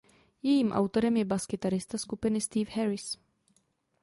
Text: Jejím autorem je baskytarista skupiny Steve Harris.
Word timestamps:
Jejím 0.43 0.71
autorem 0.71 1.17
je 1.17 1.25
baskytarista 1.25 1.97
skupiny 1.97 2.41
Steve 2.41 2.71
Harris. 2.71 3.17